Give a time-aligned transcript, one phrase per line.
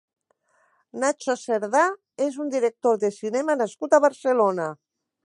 [1.03, 1.83] Nacho Cerdà
[2.29, 4.71] és un director de cinema nascut a Barcelona.